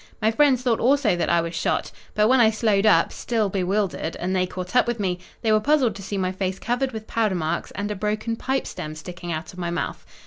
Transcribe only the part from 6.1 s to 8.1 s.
my face covered with powder marks and a